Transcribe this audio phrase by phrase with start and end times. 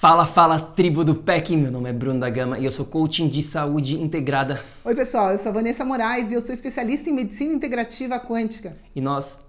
[0.00, 1.54] Fala, fala, tribo do PEC!
[1.58, 4.58] Meu nome é Bruno da Gama e eu sou coaching de saúde integrada.
[4.82, 8.74] Oi, pessoal, eu sou a Vanessa Moraes e eu sou especialista em medicina integrativa quântica.
[8.96, 9.40] E nós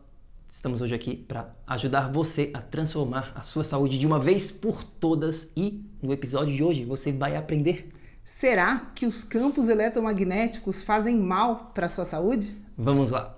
[0.49, 4.83] estamos hoje aqui para ajudar você a transformar a sua saúde de uma vez por
[4.83, 7.89] todas e no episódio de hoje você vai aprender.
[8.25, 12.53] Será que os campos eletromagnéticos fazem mal para a sua saúde?
[12.77, 13.37] Vamos lá!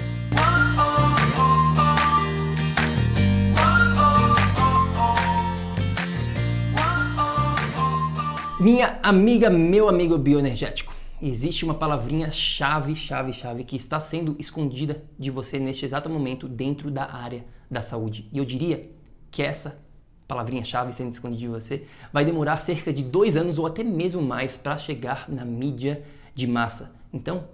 [8.60, 15.02] Minha amiga, meu amigo bioenergético existe uma palavrinha chave, chave, chave que está sendo escondida
[15.18, 18.28] de você neste exato momento dentro da área da saúde.
[18.32, 18.90] E eu diria
[19.30, 19.82] que essa
[20.26, 24.22] palavrinha chave sendo escondida de você vai demorar cerca de dois anos ou até mesmo
[24.22, 26.02] mais para chegar na mídia
[26.34, 26.92] de massa.
[27.12, 27.48] Então,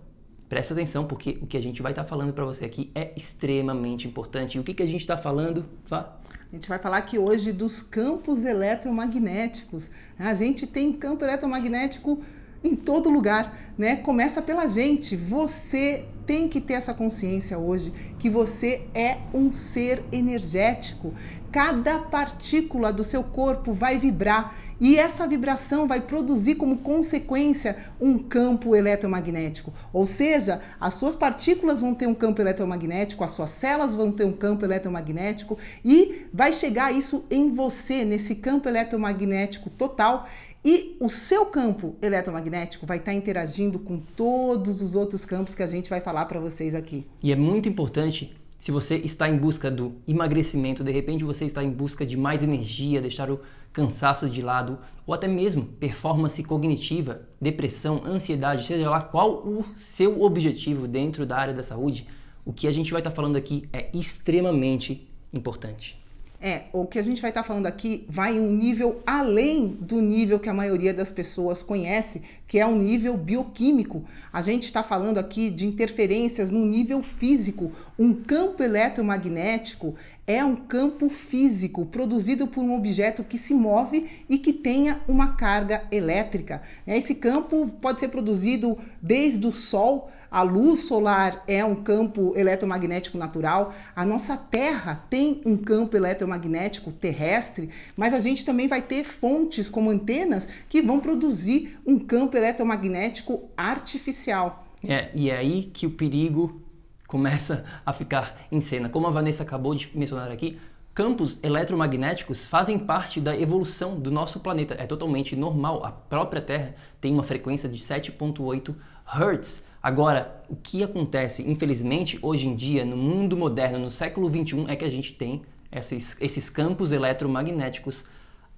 [0.48, 3.12] presta atenção porque o que a gente vai estar tá falando para você aqui é
[3.17, 4.57] extremamente importante.
[4.57, 5.65] E o que, que a gente está falando?
[5.89, 6.17] Vá.
[6.53, 9.91] A gente vai falar aqui hoje dos campos eletromagnéticos.
[10.19, 12.23] A gente tem campo eletromagnético
[12.64, 13.97] em todo lugar, né?
[13.97, 15.14] Começa pela gente.
[15.14, 21.13] Você tem que ter essa consciência hoje que você é um ser energético.
[21.53, 28.19] Cada partícula do seu corpo vai vibrar e essa vibração vai produzir como consequência um
[28.19, 29.73] campo eletromagnético.
[29.92, 34.24] Ou seja, as suas partículas vão ter um campo eletromagnético, as suas células vão ter
[34.24, 40.27] um campo eletromagnético e vai chegar isso em você, nesse campo eletromagnético total
[40.64, 45.67] e o seu campo eletromagnético vai estar interagindo com todos os outros campos que a
[45.67, 47.07] gente vai falar para vocês aqui.
[47.23, 51.63] E é muito importante se você está em busca do emagrecimento, de repente você está
[51.63, 53.41] em busca de mais energia, deixar o
[53.74, 60.23] cansaço de lado, ou até mesmo performance cognitiva, depressão, ansiedade, seja lá qual o seu
[60.23, 62.07] objetivo dentro da área da saúde,
[62.42, 66.03] o que a gente vai estar falando aqui é extremamente importante.
[66.46, 70.02] É, o que a gente vai estar tá falando aqui vai um nível além do
[70.02, 74.05] nível que a maioria das pessoas conhece, que é um nível bioquímico.
[74.30, 77.72] A gente está falando aqui de interferências no nível físico.
[77.98, 79.94] Um campo eletromagnético
[80.27, 85.35] é um campo físico produzido por um objeto que se move e que tenha uma
[85.35, 86.62] carga elétrica.
[86.86, 93.17] Esse campo pode ser produzido desde o Sol a luz solar é um campo eletromagnético
[93.17, 93.73] natural.
[93.95, 99.68] A nossa Terra tem um campo eletromagnético terrestre, mas a gente também vai ter fontes
[99.68, 104.67] como antenas que vão produzir um campo eletromagnético artificial.
[104.83, 106.64] É, e é aí que o perigo
[107.07, 108.89] começa a ficar em cena.
[108.89, 110.59] Como a Vanessa acabou de mencionar aqui,
[110.95, 114.75] campos eletromagnéticos fazem parte da evolução do nosso planeta.
[114.79, 115.85] É totalmente normal.
[115.85, 118.75] A própria Terra tem uma frequência de 7.8
[119.07, 119.65] Hz.
[119.83, 124.77] Agora, o que acontece, infelizmente, hoje em dia, no mundo moderno, no século 21, é
[124.77, 128.06] que a gente tem esses, esses campos eletromagnéticos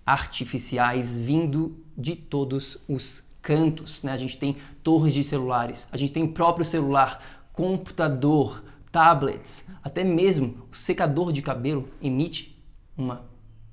[0.05, 4.03] artificiais vindo de todos os cantos.
[4.03, 4.13] Né?
[4.13, 7.21] A gente tem torres de celulares, a gente tem o próprio celular,
[7.57, 8.63] computador,
[8.93, 12.63] tablets, até mesmo o secador de cabelo emite
[12.97, 13.25] uma,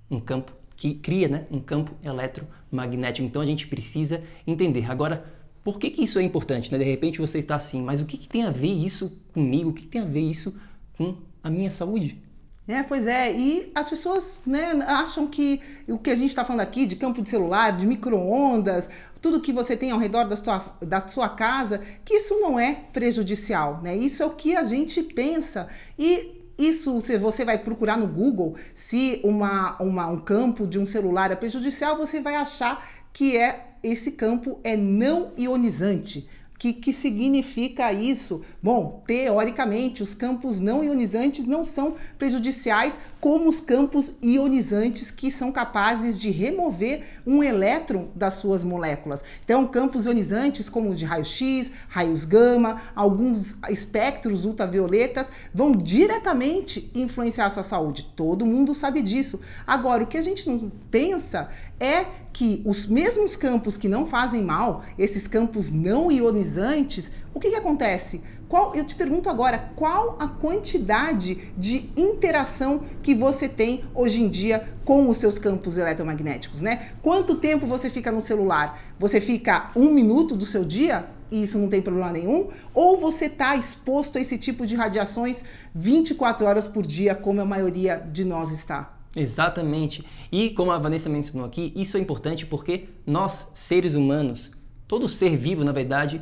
[0.09, 3.27] um campo que cria né, um campo eletromagnético.
[3.27, 4.89] Então a gente precisa entender.
[4.89, 5.25] Agora,
[5.61, 6.71] por que, que isso é importante?
[6.71, 6.77] Né?
[6.77, 9.69] De repente você está assim, mas o que, que tem a ver isso comigo?
[9.69, 10.57] O que, que tem a ver isso
[10.97, 12.21] com a minha saúde?
[12.65, 16.61] É, pois é, e as pessoas né, acham que o que a gente está falando
[16.61, 18.89] aqui de campo de celular, de micro-ondas,
[19.21, 22.73] tudo que você tem ao redor da sua, da sua casa, que isso não é
[22.93, 23.95] prejudicial, né?
[23.95, 25.67] Isso é o que a gente pensa.
[25.99, 30.85] E isso, se você vai procurar no Google se uma, uma, um campo de um
[30.85, 36.29] celular é prejudicial, você vai achar que é esse campo é não ionizante.
[36.63, 38.41] Que, que significa isso?
[38.61, 45.51] Bom, teoricamente, os campos não ionizantes não são prejudiciais como os campos ionizantes que são
[45.51, 49.25] capazes de remover um elétron das suas moléculas.
[49.43, 57.47] Então, campos ionizantes como o de raio-x, raios gama, alguns espectros ultravioletas vão diretamente influenciar
[57.47, 58.09] a sua saúde.
[58.15, 59.41] Todo mundo sabe disso.
[59.67, 61.49] Agora, o que a gente não pensa
[61.79, 67.51] é que os mesmos campos que não fazem mal, esses campos não ionizantes, o que,
[67.51, 68.21] que acontece?
[68.49, 74.29] Qual, eu te pergunto agora, qual a quantidade de interação que você tem hoje em
[74.29, 76.91] dia com os seus campos eletromagnéticos, né?
[77.01, 78.79] Quanto tempo você fica no celular?
[78.99, 81.09] Você fica um minuto do seu dia?
[81.31, 82.49] E isso não tem problema nenhum?
[82.75, 85.43] Ou você está exposto a esse tipo de radiações
[85.73, 89.02] 24 horas por dia, como a maioria de nós está?
[89.15, 90.03] Exatamente.
[90.31, 94.51] E como a Vanessa mencionou aqui, isso é importante porque nós, seres humanos,
[94.87, 96.21] todo ser vivo, na verdade,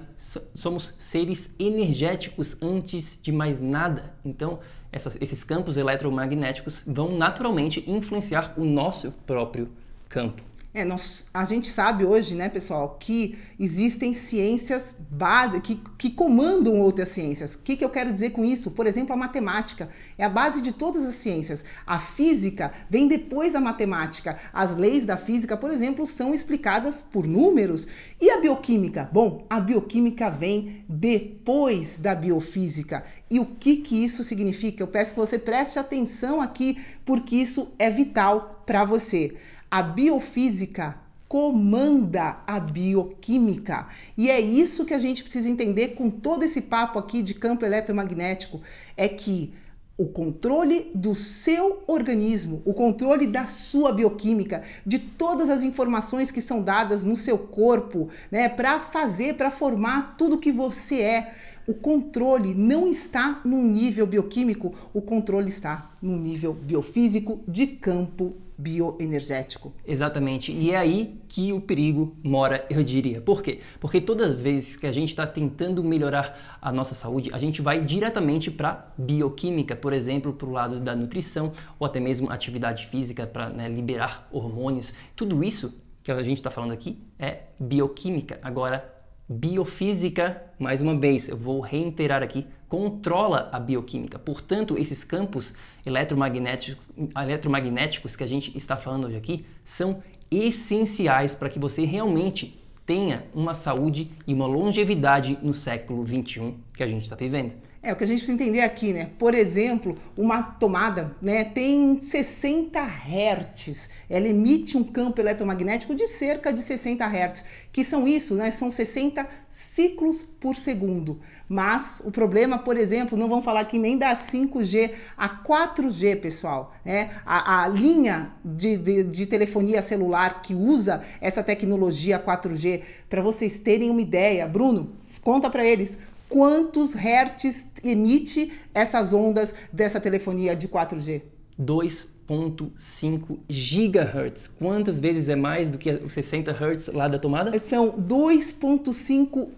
[0.54, 4.14] somos seres energéticos antes de mais nada.
[4.26, 4.60] Então,
[4.92, 9.70] essas, esses campos eletromagnéticos vão naturalmente influenciar o nosso próprio
[10.10, 10.51] campo.
[10.74, 16.80] É, nós, a gente sabe hoje, né, pessoal, que existem ciências básicas que, que comandam
[16.80, 17.56] outras ciências.
[17.56, 18.72] O que, que eu quero dizer com isso?
[18.72, 21.66] Por exemplo, a matemática é a base de todas as ciências.
[21.86, 24.38] A física vem depois da matemática.
[24.54, 27.86] As leis da física, por exemplo, são explicadas por números.
[28.20, 29.10] E a bioquímica?
[29.12, 33.04] Bom, a bioquímica vem depois da biofísica.
[33.30, 34.82] E o que, que isso significa?
[34.82, 39.36] Eu peço que você preste atenção aqui, porque isso é vital para você.
[39.72, 40.98] A biofísica
[41.32, 43.88] comanda a bioquímica.
[44.18, 47.64] E é isso que a gente precisa entender com todo esse papo aqui de campo
[47.64, 48.62] eletromagnético,
[48.98, 49.54] é que
[49.98, 56.42] o controle do seu organismo, o controle da sua bioquímica, de todas as informações que
[56.42, 61.36] são dadas no seu corpo, né, para fazer, para formar tudo que você é.
[61.68, 68.36] O controle não está num nível bioquímico, o controle está num nível biofísico de campo
[68.62, 69.74] bioenergético.
[69.86, 70.52] Exatamente.
[70.52, 73.20] E é aí que o perigo mora, eu diria.
[73.20, 73.60] Por quê?
[73.80, 77.62] Porque todas as vezes que a gente está tentando melhorar a nossa saúde, a gente
[77.62, 82.88] vai diretamente para bioquímica, por exemplo, para o lado da nutrição ou até mesmo atividade
[82.88, 84.94] física para né, liberar hormônios.
[85.16, 85.74] Tudo isso
[86.04, 88.40] que a gente está falando aqui é bioquímica.
[88.44, 89.01] Agora,
[89.32, 94.20] biofísica, mais uma vez, eu vou reiterar aqui, controla a bioquímica.
[94.20, 95.54] Portanto, esses campos
[95.86, 102.60] eletromagnéticos, eletromagnéticos que a gente está falando hoje aqui são essenciais para que você realmente
[102.86, 107.56] tenha uma saúde e uma longevidade no século 21 que a gente está vivendo.
[107.84, 109.10] É, o que a gente precisa entender aqui, né?
[109.18, 113.90] Por exemplo, uma tomada né, tem 60 Hz.
[114.08, 118.52] Ela emite um campo eletromagnético de cerca de 60 Hz, que são isso, né?
[118.52, 121.22] São 60 ciclos por segundo.
[121.50, 126.76] Mas o problema, por exemplo, não vamos falar aqui nem da 5G a 4G, pessoal.
[126.86, 127.10] Né?
[127.26, 133.60] A, a linha de, de, de telefonia celular que usa essa tecnologia 4G, para vocês
[133.60, 134.92] terem uma ideia, Bruno,
[135.24, 135.98] conta para eles
[136.32, 141.22] quantos hertz emite essas ondas dessa telefonia de 4G?
[141.60, 144.48] 2.5 gigahertz.
[144.48, 147.60] Quantas vezes é mais do que os 60 hertz lá da tomada?
[147.60, 149.50] São 2.5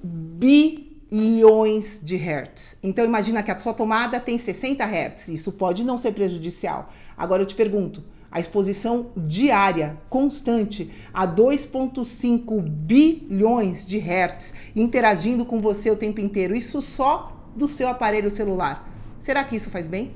[1.11, 2.77] bilhões de hertz.
[2.81, 5.27] Então imagina que a sua tomada tem 60 hertz.
[5.27, 6.91] Isso pode não ser prejudicial.
[7.15, 8.03] Agora eu te pergunto,
[8.33, 16.55] a exposição diária, constante, a 2,5 bilhões de hertz interagindo com você o tempo inteiro.
[16.55, 18.89] Isso só do seu aparelho celular.
[19.19, 20.13] Será que isso faz bem?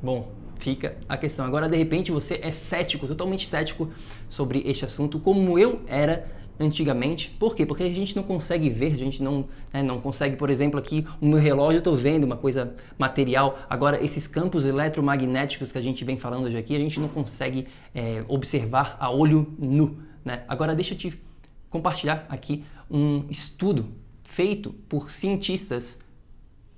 [0.00, 1.44] Bom, fica a questão.
[1.44, 3.90] Agora, de repente, você é cético, totalmente cético
[4.28, 6.30] sobre este assunto, como eu era
[6.62, 7.30] antigamente.
[7.38, 7.66] Por quê?
[7.66, 11.06] Porque a gente não consegue ver, a gente não, né, não consegue, por exemplo, aqui
[11.20, 13.58] o meu relógio, eu estou vendo uma coisa material.
[13.68, 17.66] Agora, esses campos eletromagnéticos que a gente vem falando hoje aqui, a gente não consegue
[17.94, 19.98] é, observar a olho nu.
[20.24, 20.42] Né?
[20.48, 21.20] Agora, deixa eu te
[21.68, 23.88] compartilhar aqui um estudo
[24.22, 25.98] feito por cientistas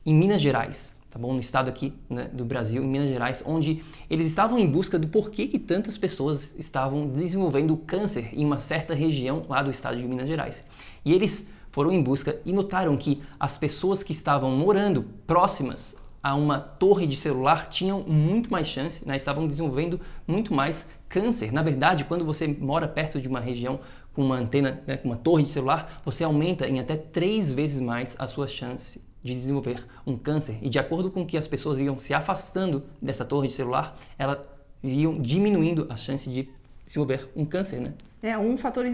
[0.07, 1.33] em Minas Gerais tá bom?
[1.33, 3.81] No estado aqui né, do Brasil, em Minas Gerais, onde
[4.11, 8.95] eles estavam em busca do porquê que tantas pessoas estavam desenvolvendo câncer em uma certa
[8.95, 10.65] região lá do estado de Minas Gerais.
[11.05, 16.35] E eles foram em busca e notaram que as pessoas que estavam morando próximas a
[16.35, 21.53] uma torre de celular tinham muito mais chance, né, estavam desenvolvendo muito mais câncer.
[21.53, 23.79] Na verdade, quando você mora perto de uma região
[24.13, 27.81] com uma antena, né, com uma torre de celular, você aumenta em até três vezes
[27.81, 30.59] mais a sua chance de desenvolver um câncer.
[30.61, 34.39] E de acordo com que as pessoas iam se afastando dessa torre de celular, elas
[34.83, 36.47] iam diminuindo a chance de
[36.87, 37.95] desenvolver um câncer, né?
[38.23, 38.85] É, um fator,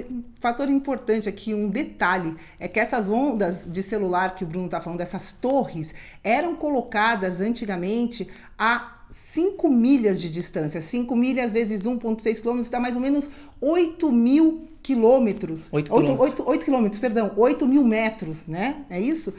[0.40, 4.80] fator importante aqui, um detalhe, é que essas ondas de celular que o Bruno está
[4.80, 10.80] falando, essas torres, eram colocadas antigamente a 5 milhas de distância.
[10.80, 15.68] 5 milhas vezes 1,6 quilômetros dá mais ou menos 8 mil quilômetros.
[15.72, 16.20] 8 quilômetros.
[16.20, 18.84] 8, 8, 8 quilômetros, perdão, 8 mil metros, né?
[18.90, 19.34] É isso?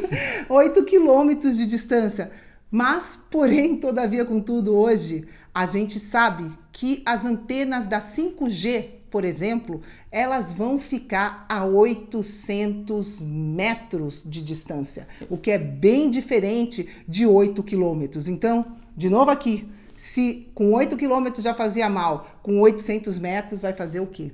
[0.48, 2.30] 8 quilômetros de distância.
[2.70, 9.80] Mas, porém, todavia, contudo, hoje, a gente sabe que as antenas da 5G, por exemplo,
[10.10, 17.62] elas vão ficar a 800 metros de distância, o que é bem diferente de 8
[17.62, 18.26] quilômetros.
[18.26, 23.72] Então, de novo aqui, se com 8 quilômetros já fazia mal, com 800 metros vai
[23.72, 24.32] fazer o quê?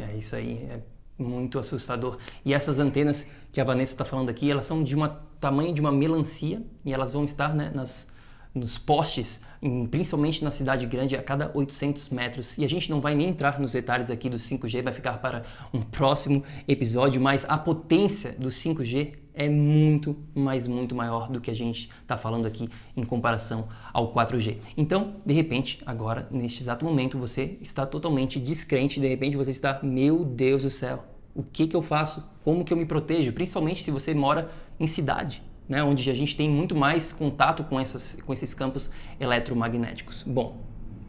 [0.00, 0.80] É isso aí, é
[1.18, 2.16] muito assustador.
[2.44, 5.08] E essas antenas que a Vanessa está falando aqui, elas são de um
[5.40, 8.08] tamanho de uma melancia e elas vão estar né, nas
[8.54, 12.58] nos postes, em, principalmente na cidade grande, a cada 800 metros.
[12.58, 15.42] E a gente não vai nem entrar nos detalhes aqui do 5G, vai ficar para
[15.72, 21.50] um próximo episódio, mas a potência do 5G é muito, mas muito maior do que
[21.50, 24.58] a gente está falando aqui em comparação ao 4G.
[24.76, 29.80] Então, de repente, agora, neste exato momento, você está totalmente descrente, de repente você está,
[29.82, 31.04] meu Deus do céu,
[31.34, 32.22] o que, que eu faço?
[32.44, 33.32] Como que eu me protejo?
[33.32, 37.78] Principalmente se você mora em cidade né, onde a gente tem muito mais contato com,
[37.78, 40.22] essas, com esses campos eletromagnéticos.
[40.22, 40.58] Bom,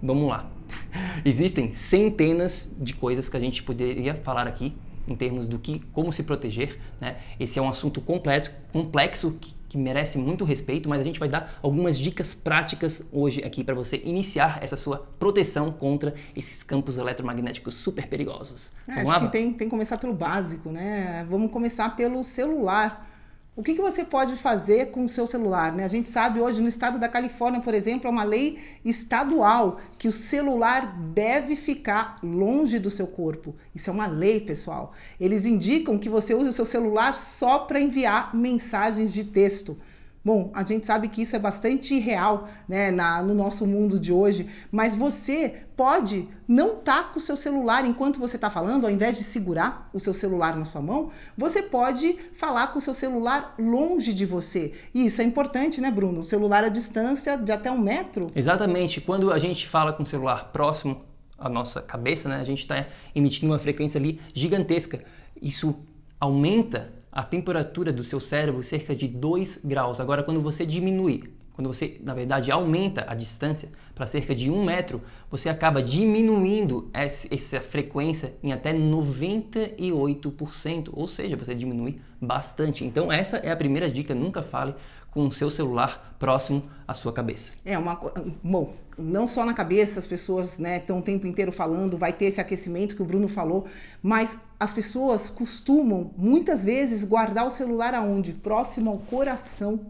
[0.01, 0.49] vamos lá.
[1.25, 4.73] Existem centenas de coisas que a gente poderia falar aqui
[5.07, 6.79] em termos do que, como se proteger.
[6.99, 7.17] Né?
[7.39, 11.27] Esse é um assunto complexo, complexo que, que merece muito respeito, mas a gente vai
[11.27, 16.97] dar algumas dicas práticas hoje aqui para você iniciar essa sua proteção contra esses campos
[16.97, 18.71] eletromagnéticos super perigosos.
[18.87, 21.25] É, acho lá, que tem, tem que começar pelo básico, né?
[21.29, 23.09] Vamos começar pelo celular.
[23.55, 25.71] O que, que você pode fazer com o seu celular?
[25.71, 25.83] Né?
[25.83, 30.07] A gente sabe hoje no estado da Califórnia, por exemplo, é uma lei estadual que
[30.07, 33.55] o celular deve ficar longe do seu corpo.
[33.75, 34.93] Isso é uma lei, pessoal.
[35.19, 39.77] Eles indicam que você use o seu celular só para enviar mensagens de texto.
[40.25, 44.13] Bom, a gente sabe que isso é bastante real né, na, no nosso mundo de
[44.13, 48.85] hoje, mas você pode não estar tá com o seu celular enquanto você está falando,
[48.85, 52.81] ao invés de segurar o seu celular na sua mão, você pode falar com o
[52.81, 54.71] seu celular longe de você.
[54.93, 56.21] E isso é importante, né, Bruno?
[56.21, 58.27] O celular à distância de até um metro.
[58.33, 59.01] Exatamente.
[59.01, 61.01] Quando a gente fala com o celular próximo
[61.37, 65.03] à nossa cabeça, né, a gente está emitindo uma frequência ali gigantesca.
[65.41, 65.75] Isso
[66.17, 69.99] aumenta a temperatura do seu cérebro cerca de 2 graus.
[69.99, 74.65] Agora, quando você diminui, quando você, na verdade, aumenta a distância para cerca de um
[74.65, 82.83] metro, você acaba diminuindo essa frequência em até 98%, ou seja, você diminui bastante.
[82.83, 84.73] Então, essa é a primeira dica: nunca fale
[85.11, 87.53] com o seu celular próximo à sua cabeça.
[87.63, 88.01] É uma.
[88.43, 92.25] Bom, não só na cabeça, as pessoas né, estão o tempo inteiro falando, vai ter
[92.25, 93.67] esse aquecimento que o Bruno falou,
[94.01, 98.33] mas as pessoas costumam muitas vezes guardar o celular aonde?
[98.33, 99.81] Próximo ao coração,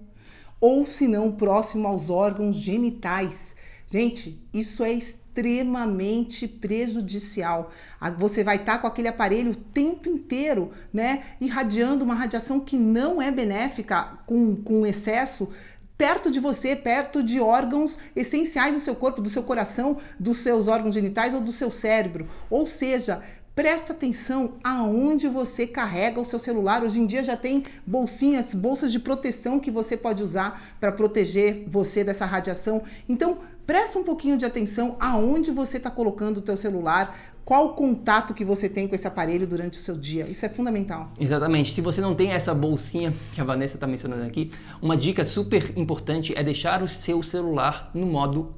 [0.63, 3.53] ou se não, próximo aos órgãos genitais.
[3.85, 7.69] Gente, isso é extremamente prejudicial.
[8.17, 11.23] Você vai estar com aquele aparelho o tempo inteiro, né?
[11.41, 15.51] Irradiando uma radiação que não é benéfica com, com excesso
[15.97, 20.69] perto de você, perto de órgãos essenciais do seu corpo, do seu coração, dos seus
[20.69, 22.29] órgãos genitais ou do seu cérebro.
[22.49, 23.21] Ou seja,
[23.55, 26.83] Presta atenção aonde você carrega o seu celular.
[26.83, 31.63] Hoje em dia já tem bolsinhas, bolsas de proteção que você pode usar para proteger
[31.67, 32.81] você dessa radiação.
[33.07, 37.73] Então, presta um pouquinho de atenção aonde você está colocando o teu celular, qual o
[37.73, 40.27] contato que você tem com esse aparelho durante o seu dia.
[40.27, 41.11] Isso é fundamental.
[41.19, 41.73] Exatamente.
[41.73, 44.49] Se você não tem essa bolsinha que a Vanessa está mencionando aqui,
[44.81, 48.51] uma dica super importante é deixar o seu celular no modo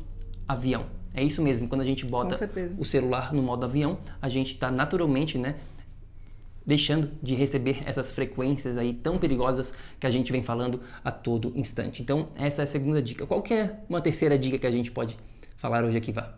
[0.48, 0.95] avião.
[1.16, 4.70] É isso mesmo, quando a gente bota o celular no modo avião, a gente está
[4.70, 5.56] naturalmente, né,
[6.66, 11.54] deixando de receber essas frequências aí tão perigosas que a gente vem falando a todo
[11.56, 12.02] instante.
[12.02, 13.26] Então, essa é a segunda dica.
[13.26, 15.18] Qual é uma terceira dica que a gente pode
[15.56, 16.34] falar hoje aqui, Vá?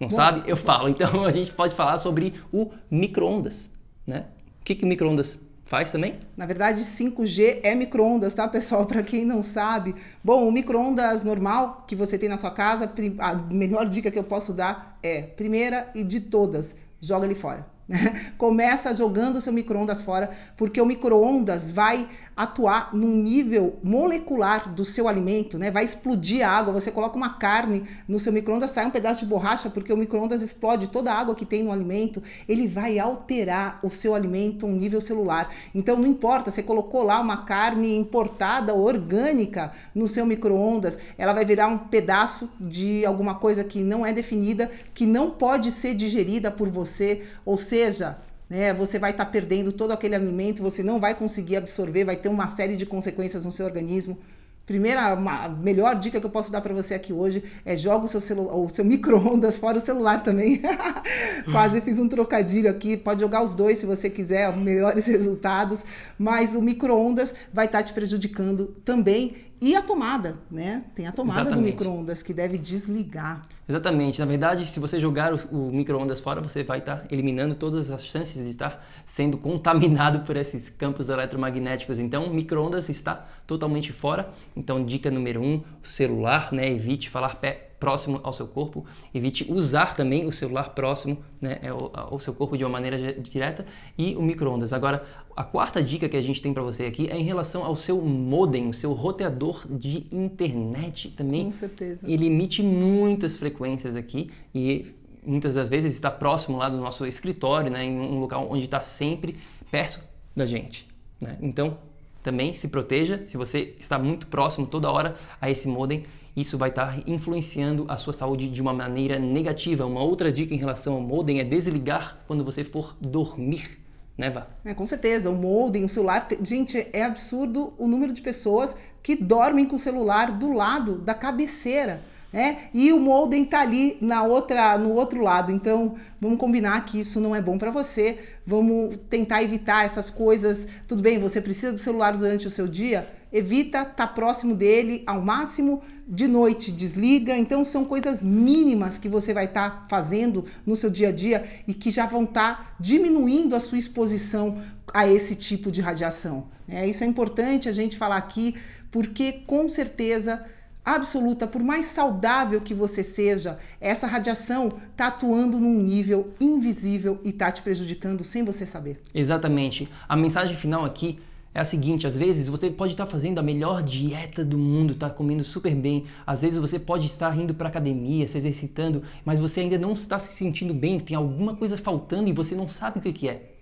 [0.00, 0.42] Não Bom, sabe?
[0.50, 0.88] Eu falo.
[0.88, 3.70] Então, a gente pode falar sobre o micro-ondas,
[4.06, 4.26] né?
[4.60, 5.40] O que, que o micro-ondas
[5.74, 6.20] Faz também?
[6.36, 8.86] Na verdade, 5G é micro-ondas, tá, pessoal?
[8.86, 9.92] Para quem não sabe.
[10.22, 12.88] Bom, o micro-ondas normal que você tem na sua casa,
[13.18, 17.66] a melhor dica que eu posso dar é: primeira e de todas, joga ele fora.
[17.88, 17.98] Né?
[18.38, 24.84] Começa jogando o seu micro-ondas fora, porque o micro-ondas vai atuar num nível molecular do
[24.84, 25.70] seu alimento, né?
[25.70, 26.72] Vai explodir a água.
[26.72, 30.42] Você coloca uma carne no seu micro-ondas, sai um pedaço de borracha, porque o micro-ondas
[30.42, 32.22] explode toda a água que tem no alimento.
[32.48, 35.50] Ele vai alterar o seu alimento um nível celular.
[35.74, 41.44] Então não importa, você colocou lá uma carne importada, orgânica, no seu micro-ondas, ela vai
[41.44, 46.50] virar um pedaço de alguma coisa que não é definida, que não pode ser digerida
[46.50, 48.72] por você, ou seja, né?
[48.74, 52.28] Você vai estar tá perdendo todo aquele alimento, você não vai conseguir absorver, vai ter
[52.28, 54.18] uma série de consequências no seu organismo.
[54.66, 58.08] Primeira, a melhor dica que eu posso dar para você aqui hoje é joga o
[58.08, 60.62] seu, celular, o seu micro-ondas fora o celular também.
[61.52, 62.96] Quase fiz um trocadilho aqui.
[62.96, 65.84] Pode jogar os dois se você quiser, melhores resultados.
[66.18, 70.84] Mas o micro-ondas vai estar tá te prejudicando também e a tomada, né?
[70.94, 71.62] Tem a tomada Exatamente.
[71.62, 73.40] do micro-ondas que deve desligar.
[73.66, 74.20] Exatamente.
[74.20, 77.90] Na verdade, se você jogar o, o micro-ondas fora, você vai estar tá eliminando todas
[77.90, 81.98] as chances de estar sendo contaminado por esses campos eletromagnéticos.
[81.98, 84.28] Então, o micro-ondas está totalmente fora.
[84.54, 86.70] Então, dica número um, o celular, né?
[86.70, 91.60] Evite falar pé próximo ao seu corpo, evite usar também o celular próximo né,
[91.92, 93.66] ao, seu corpo de uma maneira direta
[93.98, 94.72] e o micro-ondas.
[94.72, 95.04] Agora,
[95.36, 98.00] a quarta dica que a gente tem para você aqui é em relação ao seu
[98.00, 101.46] modem, o seu roteador de internet também.
[101.46, 102.06] Com certeza.
[102.08, 104.94] Ele emite muitas frequências aqui e
[105.26, 108.80] muitas das vezes está próximo lá do nosso escritório, né, em um local onde está
[108.80, 109.36] sempre
[109.70, 110.04] perto
[110.36, 110.86] da gente.
[111.20, 111.36] Né?
[111.40, 111.78] Então,
[112.22, 116.04] também se proteja se você está muito próximo toda hora a esse modem
[116.36, 119.86] isso vai estar influenciando a sua saúde de uma maneira negativa.
[119.86, 123.83] Uma outra dica em relação ao modem é desligar quando você for dormir.
[124.16, 124.46] Né, Vá?
[124.64, 126.26] É, com certeza, o modem, o celular.
[126.42, 131.14] Gente, é absurdo o número de pessoas que dormem com o celular do lado da
[131.14, 132.00] cabeceira.
[132.34, 132.68] Né?
[132.74, 135.52] e o modem tá ali na outra, no outro lado.
[135.52, 138.18] Então, vamos combinar que isso não é bom para você.
[138.44, 140.66] Vamos tentar evitar essas coisas.
[140.88, 143.08] Tudo bem, você precisa do celular durante o seu dia?
[143.32, 147.36] Evita estar tá próximo dele ao máximo de noite desliga.
[147.36, 151.44] Então são coisas mínimas que você vai estar tá fazendo no seu dia a dia
[151.68, 154.60] e que já vão estar tá diminuindo a sua exposição
[154.92, 156.48] a esse tipo de radiação.
[156.68, 158.56] É, isso é importante a gente falar aqui,
[158.90, 160.44] porque com certeza
[160.84, 167.30] absoluta, por mais saudável que você seja, essa radiação está atuando num nível invisível e
[167.30, 169.00] está te prejudicando sem você saber.
[169.14, 169.88] Exatamente.
[170.08, 171.18] A mensagem final aqui
[171.54, 175.10] é a seguinte: às vezes você pode estar fazendo a melhor dieta do mundo, estar
[175.10, 179.40] tá comendo super bem, às vezes você pode estar indo para academia, se exercitando, mas
[179.40, 182.98] você ainda não está se sentindo bem, tem alguma coisa faltando e você não sabe
[182.98, 183.52] o que, que é.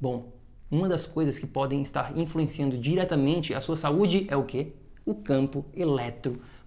[0.00, 0.32] Bom,
[0.70, 4.72] uma das coisas que podem estar influenciando diretamente a sua saúde é o que?
[5.04, 5.66] O campo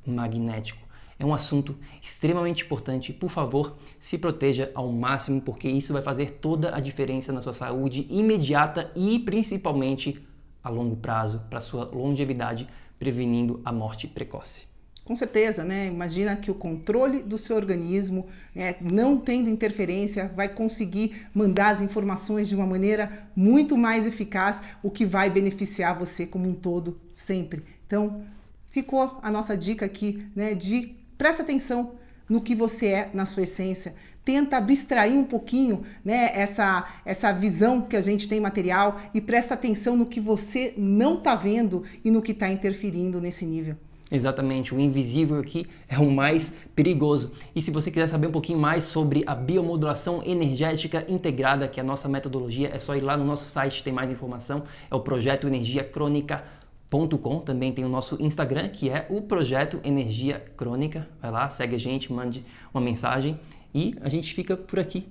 [0.07, 0.87] eletromagnético.
[1.19, 3.11] É um assunto extremamente importante.
[3.11, 7.53] Por favor, se proteja ao máximo, porque isso vai fazer toda a diferença na sua
[7.53, 10.23] saúde imediata e principalmente
[10.63, 12.67] a longo prazo para sua longevidade,
[12.99, 14.67] prevenindo a morte precoce.
[15.03, 15.87] Com certeza, né?
[15.87, 21.81] Imagina que o controle do seu organismo, é, não tendo interferência, vai conseguir mandar as
[21.81, 26.99] informações de uma maneira muito mais eficaz, o que vai beneficiar você como um todo
[27.13, 27.63] sempre.
[27.85, 28.25] Então,
[28.69, 30.53] ficou a nossa dica aqui, né?
[30.53, 31.95] De presta atenção
[32.29, 37.81] no que você é na sua essência, tenta abstrair um pouquinho né, essa, essa visão
[37.81, 42.11] que a gente tem material e presta atenção no que você não está vendo e
[42.11, 43.77] no que está interferindo nesse nível.
[44.09, 47.31] Exatamente, o invisível aqui é o mais perigoso.
[47.53, 51.83] E se você quiser saber um pouquinho mais sobre a biomodulação energética integrada, que é
[51.83, 54.63] a nossa metodologia, é só ir lá no nosso site, tem mais informação.
[54.89, 56.43] É o projeto Energia Crônica
[56.89, 57.39] Com.
[57.39, 61.07] Também tem o nosso Instagram, que é o Projeto Energia Crônica.
[61.21, 63.39] Vai lá, segue a gente, mande uma mensagem
[63.73, 65.05] e a gente fica por aqui.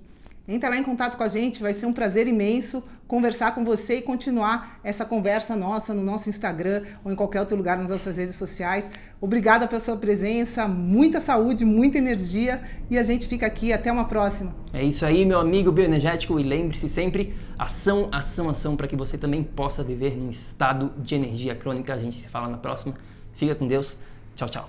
[0.48, 3.98] Entra lá em contato com a gente, vai ser um prazer imenso conversar com você
[3.98, 8.16] e continuar essa conversa nossa no nosso Instagram ou em qualquer outro lugar nas nossas
[8.16, 8.90] redes sociais.
[9.20, 13.72] Obrigada pela sua presença, muita saúde, muita energia e a gente fica aqui.
[13.72, 14.54] Até uma próxima.
[14.72, 19.16] É isso aí, meu amigo bioenergético, e lembre-se sempre: ação, ação, ação, para que você
[19.16, 21.94] também possa viver num estado de energia crônica.
[21.94, 22.94] A gente se fala na próxima.
[23.32, 23.98] Fica com Deus.
[24.34, 24.68] Tchau, tchau.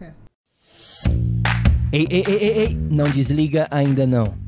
[0.00, 0.12] É.
[1.92, 4.47] Ei, ei, ei, ei, ei, não desliga ainda não.